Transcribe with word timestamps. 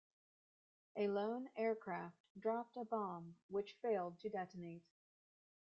A 0.95 1.07
lone 1.09 1.47
aircraft 1.55 2.17
dropped 2.39 2.75
a 2.75 2.83
bomb, 2.83 3.35
which 3.49 3.75
failed 3.83 4.17
to 4.21 4.29
detonate. 4.29 4.81